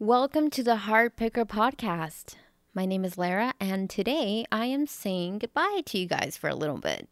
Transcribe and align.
Welcome 0.00 0.50
to 0.50 0.62
the 0.62 0.76
Heart 0.76 1.16
Picker 1.16 1.44
podcast. 1.44 2.36
My 2.72 2.86
name 2.86 3.04
is 3.04 3.18
Lara, 3.18 3.52
and 3.58 3.90
today 3.90 4.44
I 4.52 4.66
am 4.66 4.86
saying 4.86 5.40
goodbye 5.40 5.80
to 5.86 5.98
you 5.98 6.06
guys 6.06 6.36
for 6.36 6.48
a 6.48 6.54
little 6.54 6.78
bit. 6.78 7.08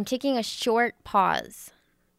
I'm 0.00 0.06
taking 0.06 0.38
a 0.38 0.42
short 0.42 0.94
pause. 1.04 1.72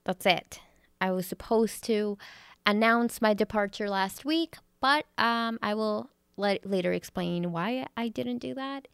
That's 0.03 0.27
it. 0.27 0.59
I 1.01 1.09
was 1.09 1.25
supposed 1.25 1.83
to 1.85 2.15
announce 2.63 3.23
my 3.23 3.33
departure 3.33 3.89
last 3.89 4.23
week, 4.23 4.57
but 4.79 5.07
um, 5.17 5.57
I 5.63 5.73
will 5.73 6.11
let, 6.37 6.63
later 6.63 6.93
explain 6.93 7.51
why 7.51 7.87
I 7.97 8.09
didn't 8.09 8.37
do 8.37 8.53
that. 8.53 8.87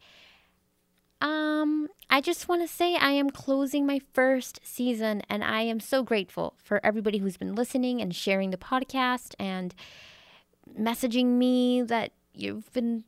Um, 1.20 1.88
I 2.08 2.22
just 2.22 2.48
want 2.48 2.62
to 2.62 2.74
say 2.74 2.96
I 2.96 3.10
am 3.10 3.28
closing 3.28 3.84
my 3.84 4.00
first 4.14 4.58
season, 4.64 5.20
and 5.28 5.44
I 5.44 5.60
am 5.60 5.80
so 5.80 6.02
grateful 6.02 6.54
for 6.56 6.80
everybody 6.82 7.18
who's 7.18 7.36
been 7.36 7.54
listening 7.54 8.00
and 8.00 8.16
sharing 8.16 8.52
the 8.52 8.56
podcast 8.56 9.34
and 9.38 9.74
messaging 10.80 11.36
me 11.36 11.82
that 11.82 12.12
you've 12.32 12.72
been 12.72 13.04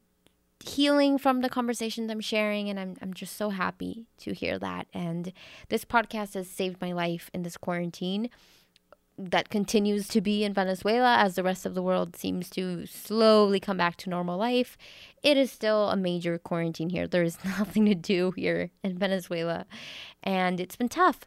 healing 0.64 1.18
from 1.18 1.40
the 1.40 1.48
conversations 1.48 2.10
I'm 2.10 2.20
sharing, 2.20 2.68
and 2.68 2.78
I'm, 2.78 2.96
I'm 3.00 3.14
just 3.14 3.36
so 3.36 3.50
happy 3.50 4.06
to 4.18 4.32
hear 4.32 4.58
that. 4.58 4.86
And 4.92 5.32
this 5.68 5.84
podcast 5.84 6.34
has 6.34 6.48
saved 6.48 6.80
my 6.80 6.92
life 6.92 7.30
in 7.32 7.42
this 7.42 7.56
quarantine 7.56 8.30
that 9.18 9.50
continues 9.50 10.08
to 10.08 10.20
be 10.20 10.44
in 10.44 10.54
Venezuela 10.54 11.16
as 11.18 11.34
the 11.34 11.42
rest 11.42 11.66
of 11.66 11.74
the 11.74 11.82
world 11.82 12.16
seems 12.16 12.48
to 12.48 12.86
slowly 12.86 13.60
come 13.60 13.76
back 13.76 13.96
to 13.96 14.08
normal 14.08 14.38
life. 14.38 14.78
It 15.22 15.36
is 15.36 15.52
still 15.52 15.90
a 15.90 15.96
major 15.96 16.38
quarantine 16.38 16.88
here. 16.88 17.06
There 17.06 17.22
is 17.22 17.38
nothing 17.44 17.84
to 17.86 17.94
do 17.94 18.32
here 18.32 18.70
in 18.82 18.98
Venezuela, 18.98 19.66
and 20.22 20.58
it's 20.58 20.76
been 20.76 20.88
tough. 20.88 21.20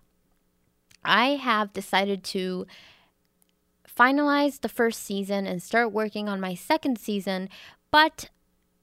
I 1.06 1.32
have 1.32 1.74
decided 1.74 2.24
to 2.26 2.66
finalize 3.88 4.62
the 4.62 4.70
first 4.70 5.04
season 5.04 5.46
and 5.46 5.62
start 5.62 5.92
working 5.92 6.28
on 6.28 6.40
my 6.40 6.56
second 6.56 6.98
season, 6.98 7.50
but 7.92 8.30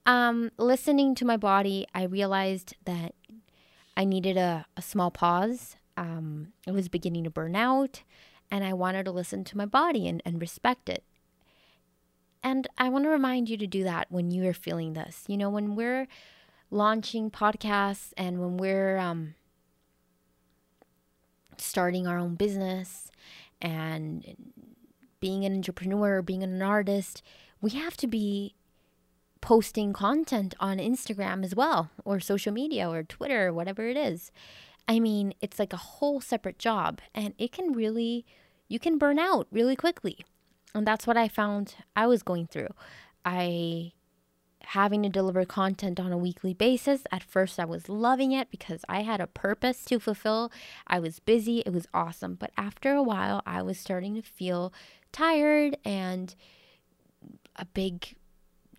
um, 0.06 0.50
listening 0.56 1.14
to 1.16 1.24
my 1.24 1.36
body, 1.36 1.86
I 1.94 2.04
realized 2.04 2.76
that 2.84 3.14
I 3.96 4.04
needed 4.04 4.36
a, 4.36 4.66
a 4.76 4.82
small 4.82 5.10
pause. 5.10 5.76
Um, 5.96 6.52
I 6.66 6.70
was 6.70 6.88
beginning 6.88 7.24
to 7.24 7.30
burn 7.30 7.54
out, 7.54 8.02
and 8.50 8.64
I 8.64 8.72
wanted 8.72 9.04
to 9.04 9.10
listen 9.12 9.44
to 9.44 9.56
my 9.56 9.66
body 9.66 10.08
and, 10.08 10.22
and 10.24 10.40
respect 10.40 10.88
it. 10.88 11.04
And 12.42 12.66
I 12.78 12.88
want 12.88 13.04
to 13.04 13.10
remind 13.10 13.50
you 13.50 13.58
to 13.58 13.66
do 13.66 13.84
that 13.84 14.06
when 14.10 14.30
you 14.30 14.46
are 14.48 14.54
feeling 14.54 14.94
this. 14.94 15.24
You 15.26 15.36
know, 15.36 15.50
when 15.50 15.76
we're 15.76 16.08
launching 16.70 17.30
podcasts 17.30 18.12
and 18.16 18.40
when 18.40 18.56
we're 18.56 18.96
um, 18.96 19.34
starting 21.58 22.06
our 22.06 22.18
own 22.18 22.36
business 22.36 23.10
and 23.60 24.24
being 25.20 25.44
an 25.44 25.54
entrepreneur, 25.54 26.22
being 26.22 26.42
an 26.42 26.62
artist, 26.62 27.22
we 27.60 27.70
have 27.72 27.96
to 27.98 28.06
be 28.06 28.54
posting 29.40 29.92
content 29.92 30.54
on 30.60 30.78
Instagram 30.78 31.44
as 31.44 31.54
well, 31.54 31.90
or 32.04 32.20
social 32.20 32.52
media, 32.52 32.88
or 32.88 33.02
Twitter, 33.02 33.48
or 33.48 33.52
whatever 33.52 33.86
it 33.86 33.96
is. 33.96 34.30
I 34.88 35.00
mean, 35.00 35.34
it's 35.40 35.58
like 35.58 35.72
a 35.72 35.78
whole 35.78 36.20
separate 36.20 36.58
job, 36.58 37.00
and 37.14 37.34
it 37.38 37.52
can 37.52 37.72
really, 37.72 38.26
you 38.68 38.78
can 38.78 38.98
burn 38.98 39.18
out 39.18 39.46
really 39.50 39.76
quickly. 39.76 40.24
And 40.74 40.86
that's 40.86 41.06
what 41.06 41.16
I 41.16 41.28
found 41.28 41.76
I 41.96 42.06
was 42.06 42.22
going 42.22 42.46
through. 42.46 42.68
I 43.24 43.92
having 44.62 45.02
to 45.02 45.08
deliver 45.08 45.44
content 45.44 45.98
on 45.98 46.12
a 46.12 46.18
weekly 46.18 46.54
basis. 46.54 47.02
At 47.10 47.22
first, 47.22 47.58
I 47.58 47.64
was 47.64 47.88
loving 47.88 48.32
it 48.32 48.50
because 48.50 48.84
I 48.88 49.02
had 49.02 49.20
a 49.20 49.26
purpose 49.26 49.84
to 49.86 49.98
fulfill. 49.98 50.52
I 50.86 51.00
was 51.00 51.18
busy, 51.18 51.60
it 51.60 51.72
was 51.72 51.88
awesome. 51.94 52.34
But 52.34 52.52
after 52.56 52.92
a 52.92 53.02
while, 53.02 53.42
I 53.46 53.62
was 53.62 53.78
starting 53.78 54.14
to 54.14 54.22
feel 54.22 54.72
tired 55.12 55.76
and 55.84 56.34
a 57.56 57.64
big 57.64 58.14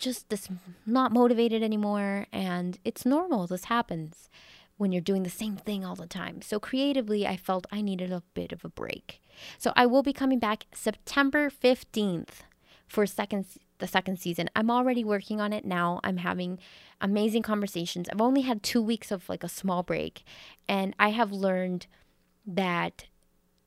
just 0.02 0.30
this 0.30 0.50
not 0.86 1.14
motivated 1.14 1.64
anymore 1.64 2.26
and 2.34 2.80
it's 2.84 3.06
normal 3.06 3.48
this 3.48 3.66
happens 3.66 4.30
when 4.78 4.92
you're 4.92 5.00
doing 5.00 5.22
the 5.22 5.30
same 5.30 5.56
thing 5.56 5.86
all 5.86 5.96
the 5.96 6.08
time. 6.08 6.42
So 6.42 6.60
creatively 6.60 7.26
i 7.28 7.38
felt 7.38 7.68
i 7.72 7.82
needed 7.82 8.12
a 8.12 8.24
bit 8.34 8.52
of 8.52 8.66
a 8.66 8.70
break. 8.70 9.22
So 9.58 9.72
i 9.76 9.86
will 9.86 10.04
be 10.04 10.12
coming 10.12 10.40
back 10.40 10.66
september 10.74 11.50
15th 11.50 12.42
for 12.88 13.06
second 13.06 13.46
the 13.78 13.88
second 13.88 14.20
season. 14.20 14.50
I'm 14.56 14.70
already 14.70 15.04
working 15.04 15.40
on 15.40 15.54
it 15.54 15.66
now. 15.66 16.00
I'm 16.04 16.18
having 16.18 16.60
amazing 17.00 17.42
conversations. 17.42 18.08
I've 18.10 18.22
only 18.22 18.42
had 18.42 18.62
two 18.62 18.82
weeks 18.82 19.12
of 19.12 19.28
like 19.30 19.44
a 19.44 19.50
small 19.50 19.84
break 19.84 20.24
and 20.68 20.96
i 21.00 21.10
have 21.10 21.32
learned 21.32 21.86
that 22.46 23.06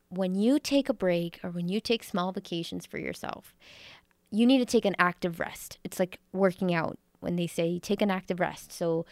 when 0.08 0.34
you 0.34 0.58
take 0.58 0.88
a 0.88 0.94
break 0.94 1.40
or 1.42 1.50
when 1.50 1.68
you 1.68 1.80
take 1.80 2.04
small 2.04 2.32
vacations 2.32 2.86
for 2.86 2.98
yourself 2.98 3.54
you 4.34 4.46
need 4.46 4.58
to 4.58 4.64
take 4.64 4.84
an 4.84 4.96
active 4.98 5.38
rest. 5.38 5.78
It's 5.84 6.00
like 6.00 6.18
working 6.32 6.74
out 6.74 6.98
when 7.20 7.36
they 7.36 7.46
say 7.46 7.78
take 7.78 8.02
an 8.02 8.10
active 8.10 8.40
rest. 8.40 8.72
So 8.72 9.06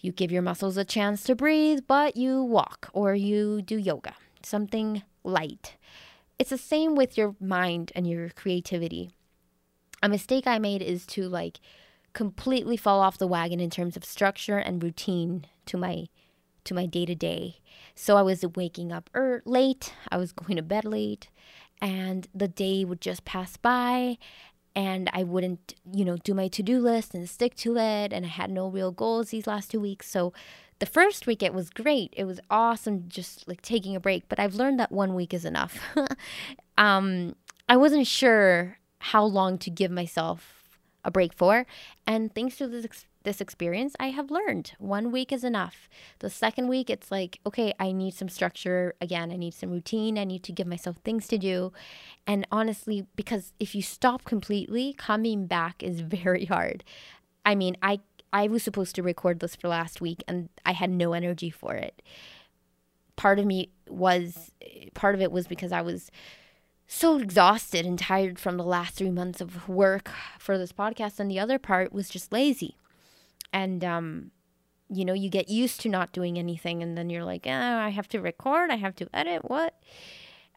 you 0.00 0.10
give 0.10 0.32
your 0.32 0.42
muscles 0.42 0.76
a 0.76 0.84
chance 0.84 1.22
to 1.24 1.34
breathe, 1.34 1.80
but 1.86 2.16
you 2.16 2.42
walk 2.42 2.88
or 2.92 3.14
you 3.14 3.60
do 3.62 3.76
yoga, 3.76 4.14
something 4.42 5.02
light. 5.22 5.76
It's 6.38 6.50
the 6.50 6.58
same 6.58 6.94
with 6.94 7.16
your 7.16 7.36
mind 7.40 7.92
and 7.94 8.08
your 8.08 8.30
creativity. 8.30 9.10
A 10.02 10.08
mistake 10.08 10.46
I 10.46 10.58
made 10.58 10.82
is 10.82 11.06
to 11.08 11.28
like 11.28 11.60
completely 12.12 12.76
fall 12.76 13.00
off 13.00 13.18
the 13.18 13.26
wagon 13.26 13.60
in 13.60 13.70
terms 13.70 13.96
of 13.96 14.04
structure 14.04 14.58
and 14.58 14.82
routine 14.82 15.46
to 15.66 15.76
my 15.76 16.06
to 16.64 16.74
my 16.74 16.86
day 16.86 17.04
to 17.04 17.14
day. 17.14 17.58
So 17.94 18.16
I 18.16 18.22
was 18.22 18.44
waking 18.56 18.90
up 18.90 19.10
er- 19.14 19.42
late, 19.44 19.92
I 20.10 20.16
was 20.16 20.32
going 20.32 20.56
to 20.56 20.62
bed 20.62 20.86
late, 20.86 21.28
and 21.80 22.26
the 22.34 22.48
day 22.48 22.84
would 22.84 23.02
just 23.02 23.26
pass 23.26 23.58
by 23.58 24.16
and 24.76 25.08
I 25.12 25.22
wouldn't, 25.22 25.74
you 25.92 26.04
know, 26.04 26.16
do 26.16 26.34
my 26.34 26.48
to 26.48 26.62
do 26.62 26.80
list 26.80 27.14
and 27.14 27.28
stick 27.28 27.54
to 27.56 27.76
it. 27.76 28.12
And 28.12 28.24
I 28.24 28.28
had 28.28 28.50
no 28.50 28.68
real 28.68 28.90
goals 28.90 29.30
these 29.30 29.46
last 29.46 29.70
two 29.70 29.80
weeks. 29.80 30.10
So 30.10 30.32
the 30.80 30.86
first 30.86 31.26
week 31.26 31.42
it 31.42 31.54
was 31.54 31.70
great. 31.70 32.12
It 32.16 32.24
was 32.24 32.40
awesome 32.50 33.04
just 33.08 33.46
like 33.46 33.62
taking 33.62 33.94
a 33.94 34.00
break. 34.00 34.28
But 34.28 34.40
I've 34.40 34.54
learned 34.54 34.80
that 34.80 34.90
one 34.90 35.14
week 35.14 35.32
is 35.32 35.44
enough. 35.44 35.78
um, 36.78 37.36
I 37.68 37.76
wasn't 37.76 38.06
sure 38.06 38.78
how 38.98 39.24
long 39.24 39.58
to 39.58 39.70
give 39.70 39.90
myself 39.90 40.78
a 41.04 41.10
break 41.10 41.32
for. 41.32 41.66
And 42.06 42.34
thanks 42.34 42.56
to 42.56 42.66
this 42.66 42.84
this 43.24 43.40
experience, 43.40 43.94
I 43.98 44.10
have 44.10 44.30
learned 44.30 44.72
one 44.78 45.10
week 45.10 45.32
is 45.32 45.44
enough. 45.44 45.88
The 46.20 46.30
second 46.30 46.68
week, 46.68 46.88
it's 46.88 47.10
like, 47.10 47.40
okay, 47.44 47.74
I 47.80 47.92
need 47.92 48.14
some 48.14 48.28
structure 48.28 48.94
again. 49.00 49.32
I 49.32 49.36
need 49.36 49.54
some 49.54 49.70
routine. 49.70 50.18
I 50.18 50.24
need 50.24 50.42
to 50.44 50.52
give 50.52 50.66
myself 50.66 50.96
things 50.98 51.26
to 51.28 51.38
do. 51.38 51.72
And 52.26 52.46
honestly, 52.52 53.06
because 53.16 53.52
if 53.58 53.74
you 53.74 53.82
stop 53.82 54.24
completely, 54.24 54.92
coming 54.92 55.46
back 55.46 55.82
is 55.82 56.00
very 56.00 56.44
hard. 56.44 56.84
I 57.44 57.54
mean, 57.54 57.76
I 57.82 58.00
I 58.32 58.48
was 58.48 58.64
supposed 58.64 58.96
to 58.96 59.02
record 59.02 59.38
this 59.38 59.54
for 59.54 59.68
last 59.68 60.00
week 60.00 60.24
and 60.26 60.48
I 60.66 60.72
had 60.72 60.90
no 60.90 61.12
energy 61.12 61.50
for 61.50 61.74
it. 61.74 62.02
Part 63.14 63.38
of 63.38 63.46
me 63.46 63.70
was 63.88 64.50
part 64.92 65.14
of 65.14 65.20
it 65.20 65.30
was 65.30 65.46
because 65.46 65.70
I 65.70 65.82
was 65.82 66.10
so 66.88 67.18
exhausted 67.18 67.86
and 67.86 67.96
tired 67.96 68.40
from 68.40 68.56
the 68.56 68.64
last 68.64 68.96
3 68.96 69.10
months 69.10 69.40
of 69.40 69.68
work 69.68 70.10
for 70.38 70.58
this 70.58 70.72
podcast 70.72 71.20
and 71.20 71.30
the 71.30 71.38
other 71.38 71.60
part 71.60 71.92
was 71.92 72.08
just 72.08 72.32
lazy 72.32 72.76
and 73.54 73.84
um, 73.84 74.32
you 74.90 75.06
know 75.06 75.14
you 75.14 75.30
get 75.30 75.48
used 75.48 75.80
to 75.80 75.88
not 75.88 76.12
doing 76.12 76.38
anything 76.38 76.82
and 76.82 76.98
then 76.98 77.08
you're 77.08 77.24
like 77.24 77.46
oh, 77.46 77.50
i 77.50 77.88
have 77.88 78.08
to 78.08 78.20
record 78.20 78.70
i 78.70 78.76
have 78.76 78.94
to 78.96 79.08
edit 79.14 79.48
what? 79.48 79.80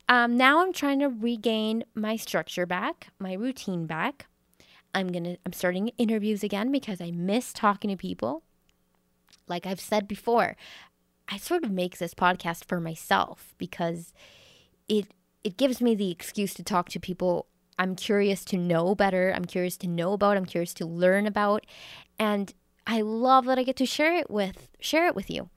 Um, 0.10 0.36
now 0.36 0.62
i'm 0.62 0.74
trying 0.74 1.00
to 1.00 1.08
regain 1.08 1.86
my 1.96 2.18
structure 2.18 2.66
back 2.66 3.08
my 3.20 3.34
routine 3.34 3.86
back. 3.86 4.26
I'm 4.94 5.12
gonna 5.12 5.38
i'm 5.46 5.54
starting 5.54 5.90
interviews 5.98 6.44
again 6.44 6.72
because 6.72 7.00
i 7.00 7.12
miss 7.12 7.54
talking 7.54 7.90
to 7.92 7.96
people. 7.96 8.44
Like 9.48 9.66
i've 9.66 9.80
said 9.80 10.08
before 10.08 10.58
i 11.30 11.38
sort 11.38 11.64
of 11.64 11.72
make 11.72 12.00
this 12.00 12.14
podcast 12.14 12.66
for 12.66 12.82
myself 12.82 13.54
because 13.58 14.12
it 14.90 15.08
it 15.44 15.56
gives 15.56 15.82
me 15.82 15.96
the 15.96 16.12
excuse 16.12 16.54
to 16.56 16.64
talk 16.64 16.90
to 16.90 17.00
people 17.00 17.48
i'm 17.80 17.96
curious 17.96 18.44
to 18.46 18.58
know 18.58 18.96
better 18.96 19.32
i'm 19.36 19.46
curious 19.46 19.78
to 19.78 19.88
know 19.88 20.14
about 20.14 20.36
i'm 20.36 20.46
curious 20.46 20.74
to 20.74 20.86
learn 20.86 21.28
about. 21.28 21.66
And 22.20 22.54
I 22.88 23.01
love 23.01 23.45
that 23.45 23.60
I 23.60 23.63
get 23.63 23.75
to 23.75 23.86
share 23.86 24.16
it 24.16 24.31
with 24.31 24.69
share 24.80 25.07
it 25.07 25.16
with 25.16 25.30
you. 25.30 25.50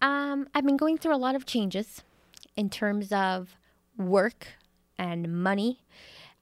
Um, 0.00 0.48
I've 0.54 0.64
been 0.64 0.76
going 0.76 0.96
through 0.96 1.14
a 1.14 1.18
lot 1.18 1.34
of 1.34 1.44
changes 1.44 2.02
in 2.56 2.70
terms 2.70 3.10
of 3.10 3.56
work 3.98 4.46
and 4.96 5.42
money. 5.42 5.80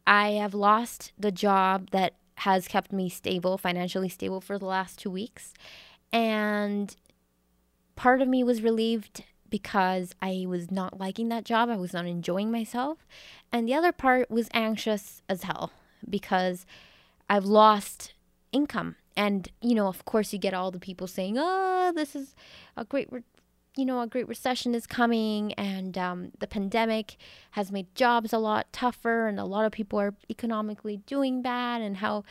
I 0.06 0.32
have 0.32 0.52
lost 0.52 1.12
the 1.18 1.32
job 1.32 1.90
that 1.90 2.14
has 2.36 2.68
kept 2.68 2.92
me 2.92 3.08
stable, 3.08 3.56
financially 3.56 4.08
stable 4.08 4.40
for 4.40 4.58
the 4.58 4.66
last 4.66 4.98
two 4.98 5.10
weeks. 5.10 5.54
And 6.12 6.94
part 7.96 8.20
of 8.20 8.28
me 8.28 8.44
was 8.44 8.62
relieved 8.62 9.24
because 9.48 10.14
I 10.20 10.44
was 10.46 10.70
not 10.70 10.98
liking 10.98 11.28
that 11.28 11.44
job. 11.44 11.70
I 11.70 11.76
was 11.76 11.92
not 11.92 12.06
enjoying 12.06 12.50
myself. 12.50 13.06
And 13.52 13.66
the 13.66 13.74
other 13.74 13.92
part 13.92 14.30
was 14.30 14.48
anxious 14.52 15.22
as 15.28 15.44
hell 15.44 15.70
because 16.08 16.66
I've 17.30 17.44
lost 17.44 18.12
income. 18.50 18.96
And, 19.16 19.48
you 19.60 19.74
know, 19.74 19.88
of 19.88 20.04
course, 20.04 20.32
you 20.32 20.38
get 20.38 20.54
all 20.54 20.70
the 20.70 20.78
people 20.78 21.06
saying, 21.06 21.36
oh, 21.38 21.92
this 21.94 22.16
is 22.16 22.34
a 22.76 22.84
great 22.84 23.12
re- 23.12 23.22
you 23.76 23.86
know, 23.86 24.02
a 24.02 24.06
great 24.06 24.28
recession 24.28 24.74
is 24.74 24.86
coming 24.86 25.54
and 25.54 25.96
um, 25.96 26.32
the 26.40 26.46
pandemic 26.46 27.16
has 27.52 27.72
made 27.72 27.94
jobs 27.94 28.32
a 28.32 28.38
lot 28.38 28.70
tougher 28.72 29.26
and 29.26 29.40
a 29.40 29.44
lot 29.44 29.64
of 29.64 29.72
people 29.72 29.98
are 29.98 30.14
economically 30.28 30.98
doing 31.06 31.40
bad 31.40 31.80
and 31.80 31.98
how, 31.98 32.22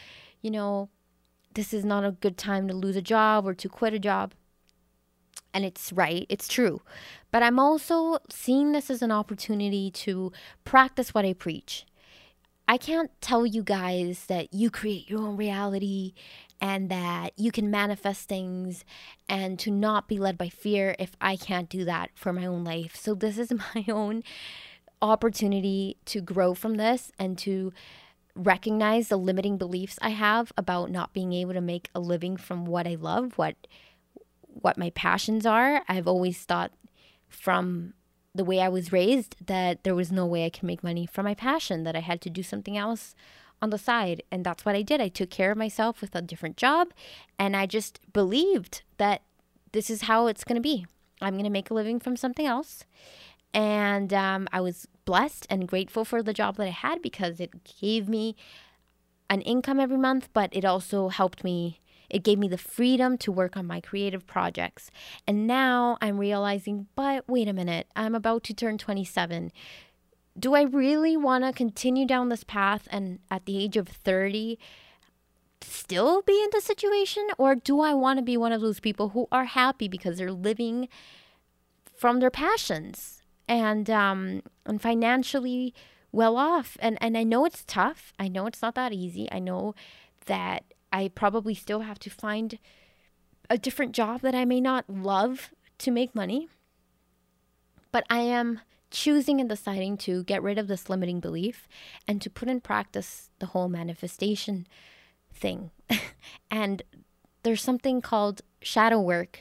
you 0.42 0.52
know, 0.52 0.90
this 1.54 1.74
is 1.74 1.84
not 1.84 2.06
a 2.06 2.12
good 2.12 2.38
time 2.38 2.68
to 2.68 2.74
lose 2.74 2.96
a 2.96 3.02
job 3.02 3.48
or 3.48 3.54
to 3.54 3.68
quit 3.68 3.94
a 3.94 4.00
job. 4.00 4.34
And 5.54 5.66
it's 5.66 5.92
right, 5.92 6.26
it's 6.30 6.48
true. 6.48 6.82
But 7.32 7.44
I'm 7.44 7.60
also 7.60 8.20
seeing 8.30 8.72
this 8.72 8.90
as 8.90 9.02
an 9.02 9.12
opportunity 9.12 9.90
to 9.92 10.32
practice 10.64 11.14
what 11.14 11.26
I 11.26 11.34
preach. 11.34 11.86
I 12.68 12.78
can't 12.78 13.12
tell 13.20 13.46
you 13.46 13.64
guys 13.64 14.28
that 14.28 14.54
you 14.54 14.70
create 14.70 15.10
your 15.10 15.20
own 15.20 15.36
reality 15.36 16.14
and 16.62 16.90
that 16.90 17.34
you 17.36 17.52
can 17.52 17.72
manifest 17.72 18.30
things 18.30 18.86
and 19.28 19.58
to 19.60 19.72
not 19.72 20.08
be 20.08 20.20
led 20.20 20.38
by 20.38 20.48
fear 20.48 20.96
if 21.00 21.16
I 21.20 21.36
can't 21.36 21.68
do 21.68 21.84
that 21.86 22.12
for 22.14 22.32
my 22.32 22.46
own 22.46 22.64
life. 22.64 22.96
So, 22.96 23.16
this 23.16 23.38
is 23.40 23.52
my 23.76 23.86
own 23.90 24.24
opportunity 25.02 25.98
to 26.06 26.22
grow 26.22 26.54
from 26.54 26.76
this 26.76 27.12
and 27.18 27.38
to 27.40 27.74
recognize 28.36 29.08
the 29.08 29.18
limiting 29.18 29.58
beliefs 29.58 29.98
I 30.02 30.10
have 30.10 30.54
about 30.56 30.92
not 30.92 31.12
being 31.12 31.34
able 31.34 31.54
to 31.54 31.62
make 31.62 31.90
a 31.96 32.00
living 32.00 32.38
from 32.38 32.66
what 32.66 32.88
I 32.88 32.96
love, 32.96 33.38
what 33.38 33.56
what 34.48 34.78
my 34.78 34.92
passions 34.92 35.46
are. 35.46 35.82
I've 35.88 36.08
always 36.08 36.38
thought 36.44 36.72
from 37.28 37.94
the 38.36 38.44
way 38.44 38.62
I 38.62 38.70
was 38.70 38.92
raised 38.92 39.36
that 39.46 39.84
there 39.84 39.96
was 39.96 40.12
no 40.12 40.26
way 40.26 40.46
I 40.46 40.50
could 40.50 40.64
make 40.64 40.84
money 40.84 41.06
from 41.06 41.26
my 41.26 41.34
passion, 41.34 41.84
that 41.84 41.96
I 41.96 42.00
had 42.00 42.22
to 42.22 42.30
do 42.30 42.44
something 42.44 42.78
else 42.78 43.16
on 43.62 43.70
the 43.70 43.78
side. 43.78 44.24
And 44.32 44.46
that's 44.46 44.66
what 44.66 44.76
I 44.76 44.82
did. 44.82 45.02
I 45.02 45.08
took 45.08 45.30
care 45.30 45.52
of 45.52 45.58
myself 45.58 46.02
with 46.02 46.16
a 46.16 46.22
different 46.22 46.58
job. 46.58 46.94
And 47.38 47.56
I 47.56 47.66
just 47.66 48.00
believed 48.12 48.82
that 48.98 49.22
this 49.72 49.90
is 49.90 50.04
how 50.04 50.28
it's 50.28 50.44
going 50.44 50.56
to 50.56 50.62
be. 50.62 50.86
I'm 51.22 51.34
going 51.34 51.44
to 51.44 51.50
make 51.50 51.70
a 51.70 51.74
living 51.74 52.00
from 52.00 52.16
something 52.16 52.46
else. 52.46 52.84
And 53.54 54.14
um, 54.14 54.48
I 54.52 54.62
was 54.62 54.88
blessed 55.06 55.46
and 55.50 55.68
grateful 55.68 56.06
for 56.06 56.24
the 56.24 56.34
job 56.34 56.58
that 56.58 56.68
I 56.68 56.72
had 56.72 57.02
because 57.02 57.40
it 57.40 57.52
gave 57.80 58.08
me 58.08 58.36
an 59.30 59.42
income 59.42 59.80
every 59.80 59.98
month, 59.98 60.30
but 60.34 60.50
it 60.52 60.66
also 60.66 61.10
helped 61.10 61.44
me. 61.44 61.80
It 62.10 62.24
gave 62.24 62.38
me 62.38 62.50
the 62.50 62.58
freedom 62.58 63.18
to 63.20 63.32
work 63.32 63.56
on 63.56 63.66
my 63.66 63.80
creative 63.80 64.28
projects. 64.28 64.92
And 65.26 65.48
now 65.48 65.98
I'm 66.02 66.18
realizing, 66.18 66.88
but 66.96 67.28
wait 67.30 67.48
a 67.48 67.54
minute, 67.54 67.88
I'm 67.96 68.16
about 68.16 68.44
to 68.46 68.54
turn 68.54 68.78
27 68.78 69.52
do 70.40 70.56
I 70.56 70.62
really 70.62 71.18
want 71.18 71.44
to 71.44 71.52
continue 71.52 72.06
down 72.06 72.30
this 72.30 72.44
path 72.44 72.88
and 72.92 73.20
at 73.30 73.46
the 73.46 73.62
age 73.62 73.78
of 73.78 73.88
30 73.88 74.58
still 75.62 76.22
be 76.22 76.42
in 76.44 76.50
the 76.52 76.62
situation? 76.62 77.28
Or 77.38 77.56
do 77.56 77.82
I 77.82 77.94
want 77.94 78.18
to 78.20 78.24
be 78.24 78.38
one 78.38 78.52
of 78.52 78.62
those 78.62 78.80
people 78.80 79.10
who 79.10 79.28
are 79.32 79.46
happy 79.46 79.88
because 79.88 80.18
they're 80.18 80.32
living 80.32 80.88
from 81.96 82.20
their 82.20 82.32
passions 82.32 83.22
and, 83.48 83.90
um, 83.90 84.42
and 84.66 84.82
financially 84.82 85.74
well 86.12 86.38
off? 86.38 86.78
And, 86.80 86.98
and 87.02 87.18
I 87.18 87.24
know 87.24 87.46
it's 87.46 87.64
tough. 87.66 88.14
I 88.18 88.28
know 88.28 88.46
it's 88.46 88.62
not 88.62 88.76
that 88.76 88.94
easy. 88.94 89.28
I 89.32 89.40
know 89.40 89.76
that 90.26 90.64
I 90.94 91.10
probably 91.10 91.56
still 91.56 91.82
have 91.82 92.00
to 92.00 92.10
find 92.10 92.58
a 93.50 93.58
different 93.58 93.92
job 93.92 94.22
that 94.22 94.36
I 94.36 94.46
may 94.46 94.62
not 94.62 94.90
love 94.90 95.52
to 95.80 95.92
make 95.92 96.16
money. 96.16 96.48
But 97.92 98.06
I 98.10 98.20
am 98.20 98.62
choosing 98.92 99.40
and 99.40 99.50
deciding 99.50 99.98
to 99.98 100.24
get 100.24 100.44
rid 100.44 100.58
of 100.58 100.68
this 100.68 100.90
limiting 100.90 101.20
belief 101.20 101.68
and 102.08 102.22
to 102.22 102.30
put 102.30 102.50
in 102.50 102.62
practice 102.62 103.30
the 103.40 103.48
whole 103.48 103.70
manifestation 103.70 104.68
thing. 105.34 105.72
and 106.52 106.84
there's 107.44 107.62
something 107.62 108.02
called 108.02 108.42
shadow 108.62 109.00
work. 109.00 109.40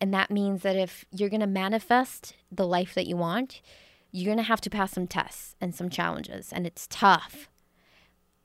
And 0.00 0.12
that 0.12 0.30
means 0.30 0.62
that 0.62 0.76
if 0.76 1.04
you're 1.10 1.30
going 1.30 1.40
to 1.40 1.46
manifest 1.46 2.34
the 2.50 2.66
life 2.66 2.94
that 2.94 3.06
you 3.06 3.16
want, 3.16 3.60
you're 4.10 4.26
going 4.26 4.36
to 4.36 4.42
have 4.44 4.60
to 4.60 4.70
pass 4.70 4.92
some 4.92 5.06
tests 5.06 5.56
and 5.60 5.74
some 5.74 5.88
challenges. 5.88 6.52
And 6.52 6.66
it's 6.66 6.86
tough, 6.88 7.48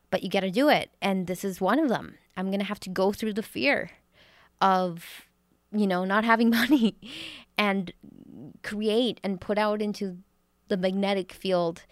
but 0.10 0.24
you 0.24 0.30
got 0.30 0.42
to 0.42 0.52
do 0.52 0.70
it. 0.70 0.92
And 1.02 1.28
this 1.28 1.44
is 1.44 1.60
one 1.60 1.80
of 1.80 1.90
them. 1.90 2.16
I'm 2.38 2.48
going 2.48 2.60
to 2.60 2.66
have 2.66 2.80
to 2.82 2.90
go 2.90 3.12
through 3.12 3.34
the 3.34 3.44
fear 3.44 3.92
of, 4.62 5.26
you 5.72 5.88
know, 5.88 6.06
not 6.06 6.24
having 6.24 6.50
money 6.52 6.96
and 7.58 7.92
create 8.64 9.20
and 9.24 9.42
put 9.42 9.58
out 9.58 9.82
into 9.82 10.20
the 10.68 10.78
magnetic 10.78 11.32
field 11.32 11.84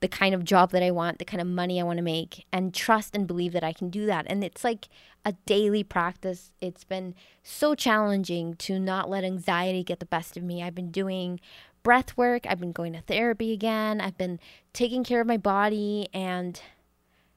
the 0.00 0.08
kind 0.08 0.34
of 0.34 0.44
job 0.44 0.72
that 0.72 0.82
I 0.82 0.90
want, 0.90 1.18
the 1.18 1.24
kind 1.24 1.40
of 1.40 1.46
money 1.46 1.78
I 1.78 1.84
want 1.84 1.98
to 1.98 2.02
make, 2.02 2.46
and 2.52 2.74
trust 2.74 3.14
and 3.14 3.26
believe 3.26 3.52
that 3.52 3.64
I 3.64 3.72
can 3.72 3.90
do 3.90 4.06
that. 4.06 4.26
And 4.28 4.42
it's 4.42 4.64
like 4.64 4.88
a 5.24 5.32
daily 5.44 5.84
practice. 5.84 6.52
It's 6.60 6.84
been 6.84 7.14
so 7.42 7.74
challenging 7.74 8.54
to 8.56 8.78
not 8.78 9.10
let 9.10 9.24
anxiety 9.24 9.84
get 9.84 10.00
the 10.00 10.06
best 10.06 10.36
of 10.36 10.42
me. 10.42 10.62
I've 10.62 10.74
been 10.74 10.90
doing 10.90 11.38
breath 11.82 12.16
work, 12.16 12.46
I've 12.46 12.60
been 12.60 12.72
going 12.72 12.92
to 12.94 13.00
therapy 13.00 13.52
again, 13.52 14.00
I've 14.00 14.18
been 14.18 14.38
taking 14.72 15.02
care 15.02 15.20
of 15.20 15.26
my 15.26 15.38
body, 15.38 16.08
and 16.12 16.60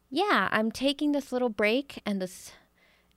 yeah, 0.10 0.50
I'm 0.52 0.70
taking 0.70 1.14
this 1.14 1.32
little 1.32 1.50
break 1.50 2.02
and 2.06 2.22
this 2.22 2.52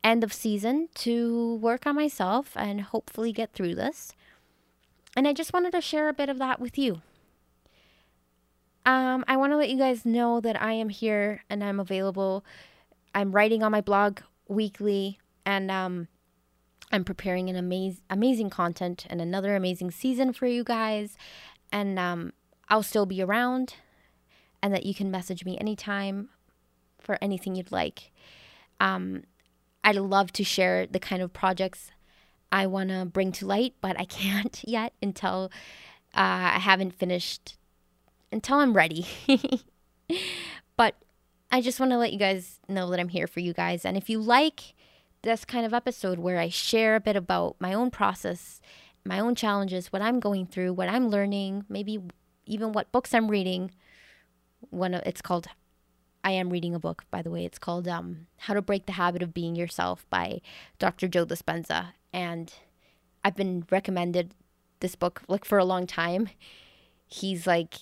end 0.04 0.22
of 0.22 0.32
season 0.32 0.88
to 0.94 1.56
work 1.56 1.84
on 1.84 1.96
myself 1.96 2.52
and 2.54 2.80
hopefully 2.80 3.32
get 3.32 3.52
through 3.52 3.74
this. 3.74 4.12
And 5.16 5.26
I 5.26 5.32
just 5.32 5.52
wanted 5.52 5.72
to 5.72 5.80
share 5.80 6.08
a 6.08 6.12
bit 6.12 6.28
of 6.28 6.38
that 6.38 6.60
with 6.60 6.78
you. 6.78 7.02
Um, 8.86 9.24
I 9.26 9.36
want 9.36 9.52
to 9.52 9.56
let 9.56 9.68
you 9.68 9.76
guys 9.76 10.06
know 10.06 10.40
that 10.40 10.62
I 10.62 10.72
am 10.74 10.88
here 10.88 11.42
and 11.50 11.62
I'm 11.62 11.80
available. 11.80 12.44
I'm 13.14 13.32
writing 13.32 13.64
on 13.64 13.72
my 13.72 13.80
blog 13.80 14.20
weekly 14.46 15.18
and 15.44 15.72
um, 15.72 16.06
I'm 16.92 17.02
preparing 17.02 17.50
an 17.50 17.56
amazing, 17.56 18.02
amazing 18.08 18.48
content 18.48 19.04
and 19.10 19.20
another 19.20 19.56
amazing 19.56 19.90
season 19.90 20.32
for 20.32 20.46
you 20.46 20.62
guys. 20.62 21.18
And 21.72 21.98
um, 21.98 22.32
I'll 22.68 22.84
still 22.84 23.06
be 23.06 23.20
around 23.20 23.74
and 24.62 24.72
that 24.72 24.86
you 24.86 24.94
can 24.94 25.10
message 25.10 25.44
me 25.44 25.58
anytime 25.58 26.28
for 27.00 27.18
anything 27.20 27.56
you'd 27.56 27.72
like. 27.72 28.12
Um, 28.78 29.24
I'd 29.82 29.96
love 29.96 30.30
to 30.32 30.44
share 30.44 30.86
the 30.86 31.00
kind 31.00 31.22
of 31.22 31.32
projects 31.32 31.90
I 32.52 32.68
want 32.68 32.90
to 32.90 33.04
bring 33.04 33.32
to 33.32 33.46
light, 33.46 33.74
but 33.80 33.98
I 33.98 34.04
can't 34.06 34.62
yet 34.64 34.92
until 35.02 35.50
uh, 36.14 36.54
I 36.54 36.58
haven't 36.60 36.92
finished 36.92 37.56
until 38.36 38.58
I'm 38.58 38.74
ready. 38.74 39.06
but 40.76 40.94
I 41.50 41.62
just 41.62 41.80
want 41.80 41.90
to 41.92 41.98
let 41.98 42.12
you 42.12 42.18
guys 42.18 42.60
know 42.68 42.90
that 42.90 43.00
I'm 43.00 43.08
here 43.08 43.26
for 43.26 43.40
you 43.40 43.54
guys. 43.54 43.84
And 43.84 43.96
if 43.96 44.10
you 44.10 44.20
like 44.20 44.74
this 45.22 45.46
kind 45.46 45.64
of 45.64 45.72
episode 45.72 46.18
where 46.18 46.38
I 46.38 46.50
share 46.50 46.96
a 46.96 47.00
bit 47.00 47.16
about 47.16 47.56
my 47.58 47.72
own 47.72 47.90
process, 47.90 48.60
my 49.04 49.18
own 49.18 49.34
challenges, 49.34 49.90
what 49.90 50.02
I'm 50.02 50.20
going 50.20 50.46
through, 50.46 50.74
what 50.74 50.90
I'm 50.90 51.08
learning, 51.08 51.64
maybe 51.68 51.98
even 52.44 52.72
what 52.72 52.92
books 52.92 53.14
I'm 53.14 53.28
reading. 53.28 53.70
One 54.68 54.92
of 54.92 55.02
it's 55.06 55.22
called 55.22 55.46
I 56.22 56.32
am 56.32 56.50
reading 56.50 56.74
a 56.74 56.80
book, 56.80 57.04
by 57.10 57.22
the 57.22 57.30
way. 57.30 57.44
It's 57.44 57.58
called 57.58 57.88
um, 57.88 58.26
How 58.36 58.54
to 58.54 58.60
Break 58.60 58.84
the 58.84 58.92
Habit 58.92 59.22
of 59.22 59.32
Being 59.32 59.56
Yourself 59.56 60.04
by 60.10 60.42
Dr. 60.78 61.08
Joe 61.08 61.24
Dispenza. 61.24 61.92
And 62.12 62.52
I've 63.24 63.36
been 63.36 63.64
recommended 63.70 64.34
this 64.80 64.94
book 64.94 65.22
like 65.26 65.44
for 65.44 65.56
a 65.56 65.64
long 65.64 65.86
time. 65.86 66.28
He's 67.06 67.46
like 67.46 67.76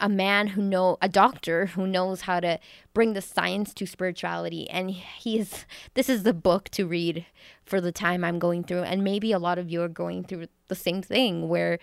a 0.00 0.08
man 0.08 0.48
who 0.48 0.62
know 0.62 0.96
a 1.02 1.08
doctor 1.08 1.66
who 1.66 1.86
knows 1.86 2.22
how 2.22 2.38
to 2.40 2.58
bring 2.94 3.14
the 3.14 3.20
science 3.20 3.74
to 3.74 3.86
spirituality 3.86 4.68
and 4.70 4.90
he 4.90 5.38
is 5.38 5.66
this 5.94 6.08
is 6.08 6.22
the 6.22 6.34
book 6.34 6.68
to 6.68 6.86
read 6.86 7.26
for 7.64 7.80
the 7.80 7.92
time 7.92 8.22
I'm 8.22 8.38
going 8.38 8.64
through 8.64 8.82
and 8.82 9.02
maybe 9.02 9.32
a 9.32 9.38
lot 9.38 9.58
of 9.58 9.70
you 9.70 9.82
are 9.82 9.88
going 9.88 10.24
through 10.24 10.46
the 10.68 10.74
same 10.74 11.02
thing 11.02 11.48
where 11.48 11.78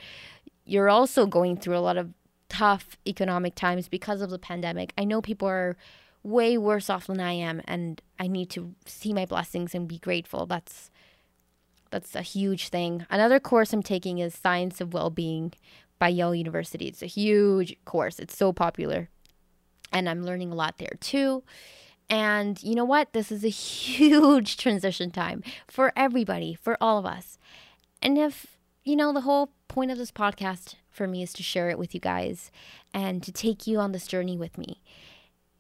you're 0.66 0.90
also 0.90 1.26
going 1.26 1.58
through 1.58 1.78
a 1.78 1.80
lot 1.80 1.98
of 1.98 2.14
tough 2.50 2.98
economic 3.08 3.56
times 3.56 3.88
because 3.88 4.22
of 4.22 4.30
the 4.30 4.40
pandemic. 4.40 4.94
I 4.98 5.04
know 5.04 5.22
people 5.22 5.48
are 5.48 5.76
way 6.24 6.58
worse 6.58 6.90
off 6.90 7.08
than 7.08 7.20
I 7.20 7.34
am 7.34 7.62
and 7.66 8.02
I 8.20 8.28
need 8.28 8.50
to 8.52 8.74
see 8.86 9.14
my 9.14 9.26
blessings 9.26 9.76
and 9.76 9.88
be 9.88 10.00
grateful. 10.00 10.46
That's 10.46 10.90
that's 11.92 12.16
a 12.16 12.24
huge 12.24 12.70
thing. 12.70 13.06
Another 13.10 13.40
course 13.40 13.72
I'm 13.72 13.84
taking 13.84 14.18
is 14.18 14.34
Science 14.36 14.82
of 14.82 14.94
Well-being 14.94 15.54
by 16.00 16.10
Yale 16.10 16.36
University. 16.36 16.88
It's 16.88 17.02
a 17.02 17.08
huge 17.08 17.76
course, 17.86 18.20
it's 18.20 18.38
so 18.38 18.54
popular. 18.54 19.10
And 19.92 20.10
I'm 20.10 20.24
learning 20.24 20.52
a 20.52 20.56
lot 20.56 20.78
there 20.78 20.98
too. 21.00 21.44
And 22.10 22.62
you 22.62 22.76
know 22.76 22.86
what? 22.86 23.14
This 23.14 23.32
is 23.32 23.44
a 23.44 23.50
huge 23.50 24.58
transition 24.58 25.12
time 25.12 25.44
for 25.68 25.92
everybody, 25.96 26.56
for 26.56 26.78
all 26.82 26.98
of 26.98 27.06
us. 27.06 27.38
And 28.02 28.18
if, 28.18 28.58
you 28.84 28.96
know, 28.96 29.14
the 29.14 29.22
whole 29.22 29.52
point 29.68 29.92
of 29.92 29.98
this 29.98 30.12
podcast 30.12 30.76
for 30.92 31.08
me 31.08 31.24
is 31.24 31.34
to 31.34 31.44
share 31.44 31.70
it 31.70 31.80
with 31.80 31.94
you 31.94 32.00
guys 32.00 32.52
and 32.94 33.22
to 33.24 33.32
take 33.32 33.68
you 33.68 33.80
on 33.80 33.92
this 33.92 34.08
journey 34.08 34.38
with 34.38 34.58
me. 34.58 34.82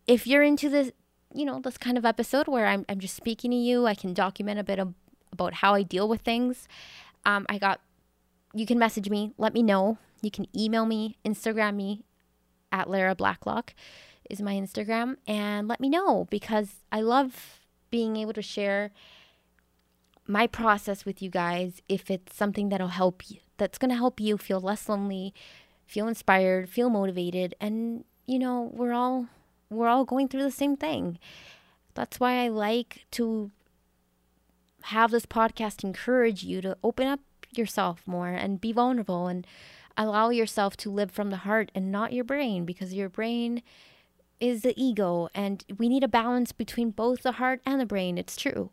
If 0.07 0.27
you're 0.27 0.43
into 0.43 0.69
this, 0.69 0.91
you 1.33 1.45
know, 1.45 1.59
this 1.59 1.77
kind 1.77 1.97
of 1.97 2.05
episode 2.05 2.47
where 2.47 2.67
I'm, 2.67 2.85
I'm 2.87 2.99
just 2.99 3.15
speaking 3.15 3.51
to 3.51 3.57
you, 3.57 3.87
I 3.87 3.95
can 3.95 4.13
document 4.13 4.59
a 4.59 4.63
bit 4.63 4.79
of, 4.79 4.93
about 5.33 5.55
how 5.55 5.73
I 5.73 5.81
deal 5.81 6.07
with 6.07 6.21
things. 6.21 6.67
Um, 7.25 7.45
I 7.49 7.57
got, 7.57 7.81
you 8.55 8.65
can 8.65 8.79
message 8.79 9.09
me, 9.09 9.33
let 9.37 9.53
me 9.53 9.61
know. 9.61 9.97
You 10.21 10.31
can 10.31 10.47
email 10.57 10.85
me, 10.85 11.17
Instagram 11.25 11.75
me 11.75 12.03
at 12.71 12.89
Lara 12.89 13.13
Blacklock 13.13 13.75
is 14.29 14.41
my 14.41 14.55
Instagram, 14.55 15.17
and 15.27 15.67
let 15.67 15.79
me 15.79 15.89
know 15.89 16.25
because 16.31 16.77
I 16.91 17.01
love 17.01 17.59
being 17.91 18.15
able 18.15 18.33
to 18.33 18.41
share 18.41 18.91
my 20.25 20.47
process 20.47 21.05
with 21.05 21.21
you 21.21 21.29
guys 21.29 21.81
if 21.87 22.09
it's 22.09 22.35
something 22.35 22.69
that'll 22.69 22.87
help 22.87 23.29
you, 23.29 23.37
that's 23.57 23.77
going 23.77 23.89
to 23.91 23.97
help 23.97 24.19
you 24.19 24.37
feel 24.37 24.59
less 24.59 24.89
lonely, 24.89 25.33
feel 25.85 26.07
inspired, 26.07 26.69
feel 26.69 26.89
motivated, 26.89 27.53
and 27.59 28.05
you 28.25 28.39
know, 28.39 28.71
we're 28.73 28.93
all 28.93 29.27
we're 29.69 29.87
all 29.87 30.05
going 30.05 30.27
through 30.27 30.43
the 30.43 30.49
same 30.49 30.77
thing. 30.77 31.19
That's 31.93 32.19
why 32.19 32.43
I 32.43 32.47
like 32.47 33.05
to 33.11 33.51
have 34.83 35.11
this 35.11 35.25
podcast 35.25 35.83
encourage 35.83 36.43
you 36.43 36.61
to 36.61 36.77
open 36.83 37.07
up 37.07 37.19
yourself 37.57 38.01
more 38.05 38.29
and 38.29 38.61
be 38.61 38.71
vulnerable 38.71 39.27
and 39.27 39.45
allow 39.97 40.29
yourself 40.29 40.75
to 40.77 40.89
live 40.89 41.11
from 41.11 41.29
the 41.29 41.37
heart 41.37 41.71
and 41.73 41.91
not 41.91 42.13
your 42.13 42.23
brain 42.23 42.65
because 42.65 42.93
your 42.93 43.09
brain 43.09 43.61
is 44.39 44.61
the 44.61 44.73
ego 44.75 45.29
and 45.33 45.63
we 45.77 45.87
need 45.87 46.03
a 46.03 46.07
balance 46.09 46.51
between 46.51 46.91
both 46.91 47.21
the 47.23 47.33
heart 47.33 47.61
and 47.65 47.79
the 47.79 47.85
brain 47.85 48.17
it's 48.17 48.35
true. 48.35 48.69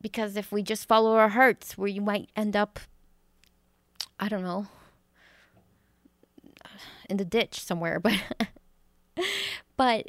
Because 0.00 0.36
if 0.36 0.52
we 0.52 0.62
just 0.62 0.86
follow 0.86 1.16
our 1.16 1.30
hearts 1.30 1.78
where 1.78 1.88
you 1.88 2.02
might 2.02 2.28
end 2.36 2.54
up 2.54 2.78
i 4.20 4.28
don't 4.28 4.42
know 4.42 4.66
in 7.08 7.16
the 7.16 7.24
ditch 7.24 7.60
somewhere 7.60 8.00
but 8.00 8.14
but 9.76 10.06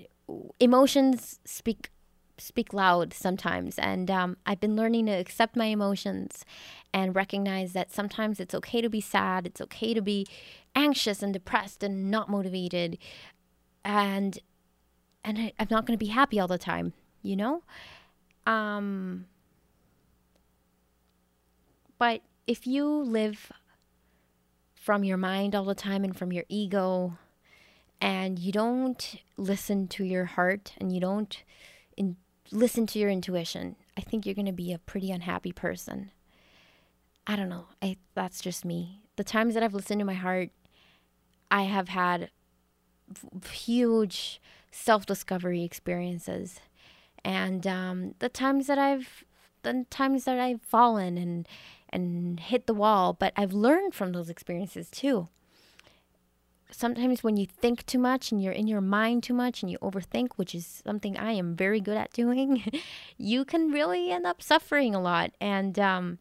emotions 0.59 1.39
speak 1.45 1.89
speak 2.37 2.73
loud 2.73 3.13
sometimes 3.13 3.79
and 3.79 4.11
um, 4.11 4.37
i've 4.45 4.59
been 4.59 4.75
learning 4.75 5.05
to 5.05 5.11
accept 5.11 5.55
my 5.55 5.65
emotions 5.65 6.43
and 6.95 7.15
recognize 7.15 7.73
that 7.73 7.91
sometimes 7.91 8.39
it's 8.39 8.55
okay 8.55 8.81
to 8.81 8.89
be 8.89 9.01
sad 9.01 9.45
it's 9.45 9.61
okay 9.61 9.93
to 9.93 10.01
be 10.01 10.25
anxious 10.75 11.21
and 11.21 11.33
depressed 11.33 11.83
and 11.83 12.09
not 12.09 12.29
motivated 12.29 12.97
and 13.83 14.39
and 15.23 15.37
I, 15.37 15.53
i'm 15.59 15.67
not 15.69 15.85
going 15.85 15.97
to 15.97 16.03
be 16.03 16.11
happy 16.11 16.39
all 16.39 16.47
the 16.47 16.57
time 16.57 16.93
you 17.21 17.35
know 17.35 17.61
um 18.47 19.25
but 21.99 22.21
if 22.47 22.65
you 22.65 22.87
live 22.87 23.51
from 24.85 25.03
your 25.03 25.17
mind 25.17 25.55
all 25.55 25.63
the 25.63 25.73
time 25.73 26.03
and 26.03 26.15
from 26.15 26.31
your 26.31 26.43
ego, 26.47 27.17
and 27.99 28.37
you 28.37 28.51
don't 28.51 29.15
listen 29.35 29.87
to 29.87 30.03
your 30.03 30.25
heart 30.25 30.73
and 30.77 30.93
you 30.93 30.99
don't 30.99 31.43
in- 31.97 32.17
listen 32.51 32.85
to 32.85 32.99
your 32.99 33.09
intuition, 33.09 33.77
I 33.97 34.01
think 34.01 34.25
you're 34.25 34.35
going 34.35 34.45
to 34.45 34.51
be 34.51 34.71
a 34.71 34.77
pretty 34.77 35.09
unhappy 35.09 35.51
person. 35.51 36.11
I 37.27 37.35
don't 37.35 37.49
know. 37.49 37.65
I, 37.81 37.97
that's 38.13 38.41
just 38.41 38.65
me. 38.65 39.01
The 39.15 39.23
times 39.23 39.53
that 39.53 39.63
I've 39.63 39.73
listened 39.73 39.99
to 39.99 40.05
my 40.05 40.13
heart, 40.13 40.49
I 41.49 41.63
have 41.63 41.89
had 41.89 42.29
huge 43.51 44.41
self 44.71 45.05
discovery 45.05 45.63
experiences. 45.63 46.59
And 47.23 47.65
um, 47.65 48.15
the 48.19 48.29
times 48.29 48.67
that 48.67 48.77
I've, 48.77 49.23
the 49.63 49.85
times 49.89 50.25
that 50.25 50.39
I've 50.39 50.61
fallen 50.61 51.17
and 51.17 51.47
and 51.89 52.39
hit 52.39 52.67
the 52.67 52.73
wall, 52.73 53.13
but 53.13 53.31
I've 53.37 53.53
learned 53.53 53.95
from 53.95 54.11
those 54.11 54.29
experiences 54.29 54.89
too. 54.89 55.29
Sometimes 56.69 57.23
when 57.23 57.37
you 57.37 57.45
think 57.45 57.85
too 57.85 57.99
much 57.99 58.31
and 58.31 58.43
you're 58.43 58.51
in 58.51 58.67
your 58.67 58.81
mind 58.81 59.23
too 59.23 59.33
much 59.33 59.61
and 59.61 59.71
you 59.71 59.77
overthink, 59.79 60.29
which 60.35 60.53
is 60.53 60.81
something 60.85 61.15
I 61.15 61.31
am 61.31 61.55
very 61.55 61.79
good 61.79 61.95
at 61.95 62.11
doing, 62.11 62.81
you 63.17 63.45
can 63.45 63.71
really 63.71 64.11
end 64.11 64.25
up 64.25 64.41
suffering 64.41 64.93
a 64.93 65.01
lot 65.01 65.31
and 65.39 65.79
um, 65.79 66.19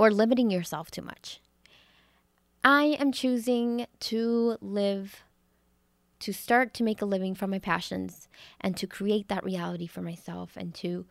or 0.00 0.10
limiting 0.10 0.50
yourself 0.50 0.90
too 0.90 1.02
much. 1.02 1.42
I 2.64 2.96
am 2.98 3.12
choosing 3.12 3.86
to 4.00 4.56
live 4.62 5.22
to 6.20 6.32
start 6.32 6.72
to 6.72 6.82
make 6.82 7.02
a 7.02 7.04
living 7.04 7.34
from 7.34 7.50
my 7.50 7.58
passions 7.58 8.26
and 8.62 8.78
to 8.78 8.86
create 8.86 9.28
that 9.28 9.44
reality 9.44 9.86
for 9.86 10.00
myself 10.00 10.56
and 10.56 10.74
to 10.76 11.04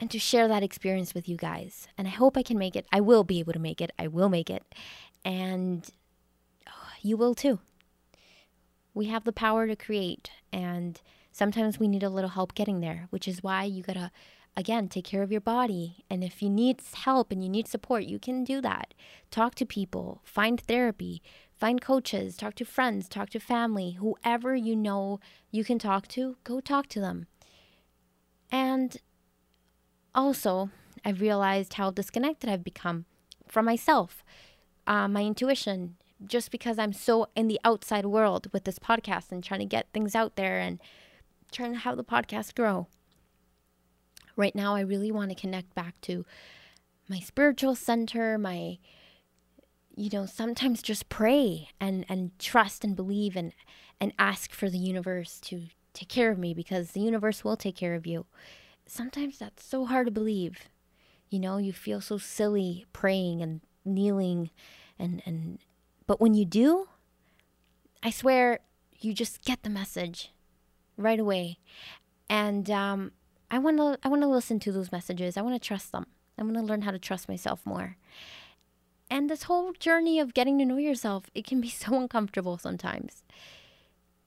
and 0.00 0.10
to 0.10 0.18
share 0.18 0.48
that 0.48 0.62
experience 0.62 1.12
with 1.12 1.28
you 1.28 1.36
guys. 1.36 1.86
And 1.98 2.08
I 2.08 2.10
hope 2.10 2.38
I 2.38 2.42
can 2.42 2.56
make 2.56 2.74
it. 2.74 2.86
I 2.90 3.02
will 3.02 3.22
be 3.22 3.38
able 3.38 3.52
to 3.52 3.58
make 3.58 3.82
it. 3.82 3.90
I 3.98 4.06
will 4.06 4.30
make 4.30 4.48
it. 4.48 4.62
And 5.22 5.86
oh, 6.66 6.88
you 7.02 7.18
will 7.18 7.34
too. 7.34 7.58
We 8.94 9.06
have 9.06 9.24
the 9.24 9.32
power 9.32 9.66
to 9.66 9.76
create, 9.76 10.30
and 10.50 10.98
sometimes 11.32 11.78
we 11.78 11.88
need 11.88 12.02
a 12.02 12.08
little 12.08 12.30
help 12.30 12.54
getting 12.54 12.80
there, 12.80 13.08
which 13.10 13.28
is 13.28 13.42
why 13.42 13.64
you 13.64 13.82
gotta, 13.82 14.10
again, 14.56 14.88
take 14.88 15.04
care 15.04 15.22
of 15.22 15.32
your 15.32 15.40
body. 15.40 16.04
And 16.08 16.22
if 16.22 16.42
you 16.42 16.48
need 16.48 16.80
help 16.94 17.32
and 17.32 17.42
you 17.42 17.48
need 17.48 17.68
support, 17.68 18.04
you 18.04 18.18
can 18.18 18.44
do 18.44 18.60
that. 18.60 18.94
Talk 19.30 19.54
to 19.56 19.66
people, 19.66 20.20
find 20.24 20.60
therapy, 20.60 21.22
find 21.52 21.80
coaches, 21.80 22.36
talk 22.36 22.54
to 22.56 22.64
friends, 22.64 23.08
talk 23.08 23.30
to 23.30 23.40
family, 23.40 23.92
whoever 23.92 24.54
you 24.54 24.76
know 24.76 25.20
you 25.50 25.64
can 25.64 25.78
talk 25.78 26.06
to, 26.08 26.36
go 26.44 26.60
talk 26.60 26.86
to 26.88 27.00
them. 27.00 27.26
And 28.50 28.96
also, 30.14 30.70
I've 31.04 31.20
realized 31.20 31.74
how 31.74 31.90
disconnected 31.90 32.48
I've 32.48 32.64
become 32.64 33.06
from 33.48 33.64
myself, 33.64 34.24
uh, 34.86 35.08
my 35.08 35.22
intuition, 35.22 35.96
just 36.24 36.50
because 36.50 36.78
I'm 36.78 36.92
so 36.92 37.28
in 37.34 37.48
the 37.48 37.60
outside 37.64 38.06
world 38.06 38.48
with 38.52 38.64
this 38.64 38.78
podcast 38.78 39.32
and 39.32 39.42
trying 39.42 39.60
to 39.60 39.66
get 39.66 39.88
things 39.92 40.14
out 40.14 40.36
there 40.36 40.60
and 40.60 40.80
trying 41.50 41.72
to 41.72 41.78
have 41.80 41.96
the 41.96 42.04
podcast 42.04 42.54
grow. 42.54 42.86
Right 44.36 44.54
now, 44.54 44.74
I 44.74 44.80
really 44.80 45.12
want 45.12 45.30
to 45.30 45.34
connect 45.34 45.74
back 45.74 46.00
to 46.02 46.24
my 47.08 47.20
spiritual 47.20 47.74
center, 47.74 48.38
my, 48.38 48.78
you 49.96 50.10
know, 50.12 50.26
sometimes 50.26 50.82
just 50.82 51.08
pray 51.08 51.68
and, 51.80 52.04
and 52.08 52.36
trust 52.38 52.84
and 52.84 52.96
believe 52.96 53.36
and, 53.36 53.52
and 54.00 54.12
ask 54.18 54.52
for 54.52 54.68
the 54.68 54.78
universe 54.78 55.38
to 55.42 55.66
take 55.92 56.08
care 56.08 56.30
of 56.30 56.38
me 56.38 56.54
because 56.54 56.90
the 56.90 57.00
universe 57.00 57.44
will 57.44 57.56
take 57.56 57.76
care 57.76 57.94
of 57.94 58.06
you 58.06 58.26
sometimes 58.86 59.38
that's 59.38 59.64
so 59.64 59.86
hard 59.86 60.06
to 60.06 60.10
believe. 60.10 60.68
You 61.30 61.40
know, 61.40 61.56
you 61.56 61.72
feel 61.72 62.00
so 62.00 62.18
silly 62.18 62.86
praying 62.92 63.42
and 63.42 63.60
kneeling 63.84 64.50
and 64.98 65.22
and 65.26 65.58
but 66.06 66.20
when 66.20 66.34
you 66.34 66.44
do, 66.44 66.88
I 68.02 68.10
swear 68.10 68.60
you 69.00 69.12
just 69.12 69.42
get 69.44 69.62
the 69.62 69.70
message 69.70 70.30
right 70.96 71.18
away. 71.18 71.58
And 72.28 72.70
um, 72.70 73.12
I 73.54 73.58
want 73.58 73.76
to 73.76 73.96
I 74.02 74.08
want 74.08 74.22
to 74.22 74.26
listen 74.26 74.58
to 74.58 74.72
those 74.72 74.90
messages. 74.90 75.36
I 75.36 75.42
want 75.42 75.54
to 75.54 75.64
trust 75.64 75.92
them. 75.92 76.06
I 76.36 76.42
want 76.42 76.56
to 76.56 76.62
learn 76.62 76.82
how 76.82 76.90
to 76.90 76.98
trust 76.98 77.28
myself 77.28 77.64
more. 77.64 77.96
And 79.08 79.30
this 79.30 79.44
whole 79.44 79.72
journey 79.74 80.18
of 80.18 80.34
getting 80.34 80.58
to 80.58 80.64
know 80.64 80.76
yourself, 80.76 81.30
it 81.36 81.46
can 81.46 81.60
be 81.60 81.68
so 81.84 81.94
uncomfortable 81.94 82.58
sometimes. 82.58 83.22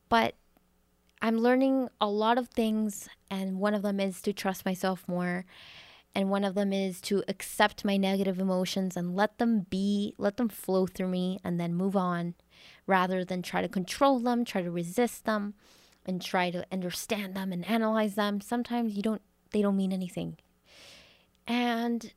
But 0.08 0.36
I'm 1.22 1.40
learning 1.40 1.90
a 2.00 2.08
lot 2.08 2.38
of 2.38 2.48
things, 2.48 3.10
and 3.30 3.60
one 3.60 3.74
of 3.74 3.82
them 3.82 4.00
is 4.00 4.22
to 4.22 4.32
trust 4.32 4.66
myself 4.66 5.04
more. 5.10 5.44
And 6.16 6.30
one 6.30 6.46
of 6.46 6.56
them 6.56 6.72
is 6.72 7.02
to 7.02 7.22
accept 7.28 7.84
my 7.84 7.98
negative 7.98 8.40
emotions 8.40 8.96
and 8.96 9.14
let 9.14 9.40
them 9.40 9.66
be, 9.70 10.16
let 10.18 10.38
them 10.38 10.48
flow 10.48 10.88
through 10.88 11.10
me, 11.10 11.42
and 11.44 11.60
then 11.60 11.74
move 11.74 11.98
on 11.98 12.36
rather 12.86 13.26
than 13.26 13.42
try 13.42 13.62
to 13.62 13.68
control 13.68 14.20
them, 14.20 14.46
try 14.46 14.62
to 14.62 14.72
resist 14.72 15.26
them, 15.26 15.54
and 16.08 16.22
try 16.22 16.50
to 16.52 16.66
understand 16.72 17.36
them 17.36 17.52
and 17.52 17.68
analyze 17.68 18.16
them. 18.16 18.42
Sometimes 18.42 18.96
you 18.96 19.02
don't, 19.02 19.22
they 19.52 19.62
don't 19.62 19.78
mean 19.78 19.94
anything. 19.94 20.38
And, 21.46 22.14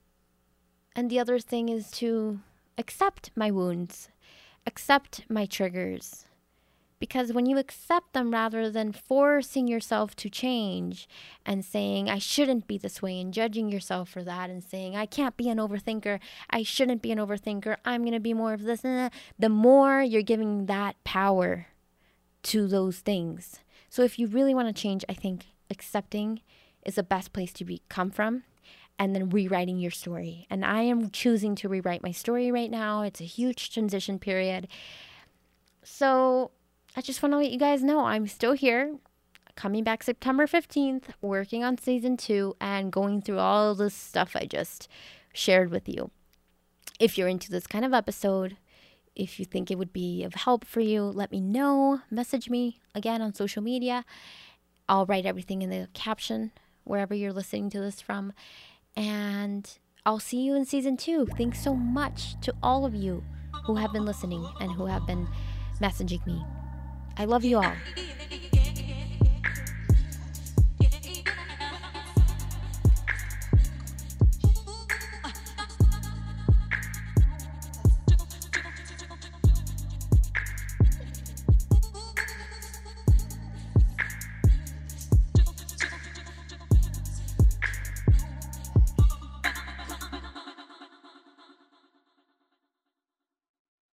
and 0.94 1.10
the 1.10 1.18
other 1.18 1.38
thing 1.38 1.68
is 1.68 1.90
to 1.92 2.40
accept 2.78 3.30
my 3.34 3.50
wounds, 3.50 4.08
accept 4.66 5.24
my 5.28 5.46
triggers, 5.46 6.26
because 7.00 7.32
when 7.32 7.46
you 7.46 7.56
accept 7.56 8.12
them 8.12 8.30
rather 8.30 8.70
than 8.70 8.92
forcing 8.92 9.66
yourself 9.66 10.14
to 10.16 10.28
change 10.28 11.08
and 11.46 11.64
saying, 11.64 12.10
I 12.10 12.18
shouldn't 12.18 12.66
be 12.66 12.76
this 12.76 13.00
way, 13.00 13.18
and 13.18 13.32
judging 13.32 13.70
yourself 13.70 14.10
for 14.10 14.22
that, 14.22 14.50
and 14.50 14.62
saying, 14.62 14.96
I 14.96 15.06
can't 15.06 15.36
be 15.36 15.48
an 15.48 15.56
overthinker, 15.56 16.20
I 16.50 16.62
shouldn't 16.62 17.00
be 17.00 17.10
an 17.10 17.18
overthinker, 17.18 17.76
I'm 17.86 18.02
going 18.02 18.12
to 18.12 18.20
be 18.20 18.34
more 18.34 18.52
of 18.52 18.64
this, 18.64 18.84
and 18.84 18.98
that. 18.98 19.14
the 19.38 19.48
more 19.48 20.02
you're 20.02 20.20
giving 20.20 20.66
that 20.66 21.02
power 21.02 21.68
to 22.42 22.66
those 22.68 22.98
things. 22.98 23.60
So 23.90 24.02
if 24.02 24.18
you 24.18 24.28
really 24.28 24.54
want 24.54 24.74
to 24.74 24.82
change, 24.82 25.04
I 25.08 25.14
think 25.14 25.46
accepting 25.68 26.40
is 26.86 26.94
the 26.94 27.02
best 27.02 27.32
place 27.32 27.52
to 27.54 27.64
be 27.64 27.82
come 27.88 28.10
from 28.10 28.44
and 28.98 29.14
then 29.14 29.30
rewriting 29.30 29.78
your 29.78 29.90
story. 29.90 30.46
And 30.48 30.64
I 30.64 30.82
am 30.82 31.10
choosing 31.10 31.54
to 31.56 31.68
rewrite 31.68 32.02
my 32.02 32.12
story 32.12 32.52
right 32.52 32.70
now. 32.70 33.02
It's 33.02 33.20
a 33.20 33.24
huge 33.24 33.72
transition 33.72 34.18
period. 34.18 34.68
So 35.82 36.52
I 36.96 37.00
just 37.00 37.22
want 37.22 37.32
to 37.32 37.38
let 37.38 37.50
you 37.50 37.58
guys 37.58 37.82
know 37.82 38.04
I'm 38.04 38.26
still 38.26 38.52
here, 38.52 38.96
coming 39.56 39.84
back 39.84 40.02
September 40.02 40.46
15th, 40.46 41.04
working 41.20 41.64
on 41.64 41.78
season 41.78 42.16
two, 42.16 42.56
and 42.60 42.92
going 42.92 43.22
through 43.22 43.38
all 43.38 43.74
this 43.74 43.94
stuff 43.94 44.36
I 44.36 44.44
just 44.44 44.88
shared 45.32 45.70
with 45.70 45.88
you. 45.88 46.10
If 46.98 47.16
you're 47.16 47.28
into 47.28 47.50
this 47.50 47.66
kind 47.66 47.84
of 47.84 47.94
episode, 47.94 48.56
If 49.16 49.38
you 49.38 49.44
think 49.44 49.70
it 49.70 49.78
would 49.78 49.92
be 49.92 50.22
of 50.24 50.34
help 50.34 50.64
for 50.64 50.80
you, 50.80 51.02
let 51.02 51.30
me 51.30 51.40
know. 51.40 52.00
Message 52.10 52.48
me 52.48 52.80
again 52.94 53.20
on 53.20 53.34
social 53.34 53.62
media. 53.62 54.04
I'll 54.88 55.06
write 55.06 55.26
everything 55.26 55.62
in 55.62 55.70
the 55.70 55.88
caption 55.94 56.52
wherever 56.84 57.14
you're 57.14 57.32
listening 57.32 57.70
to 57.70 57.80
this 57.80 58.00
from. 58.00 58.32
And 58.96 59.70
I'll 60.06 60.18
see 60.18 60.40
you 60.40 60.54
in 60.54 60.64
season 60.64 60.96
two. 60.96 61.26
Thanks 61.36 61.62
so 61.62 61.74
much 61.74 62.40
to 62.40 62.54
all 62.62 62.84
of 62.84 62.94
you 62.94 63.22
who 63.66 63.76
have 63.76 63.92
been 63.92 64.04
listening 64.04 64.46
and 64.60 64.72
who 64.72 64.86
have 64.86 65.06
been 65.06 65.28
messaging 65.80 66.24
me. 66.26 66.44
I 67.16 67.24
love 67.24 67.44
you 67.44 67.58
all. 67.58 67.74